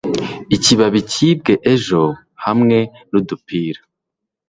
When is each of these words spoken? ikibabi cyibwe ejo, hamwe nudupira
ikibabi 0.55 0.99
cyibwe 1.11 1.53
ejo, 1.73 2.01
hamwe 2.43 2.77
nudupira 3.09 3.81